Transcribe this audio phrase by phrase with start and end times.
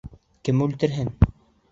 [0.47, 1.13] —Кем үлтерһен...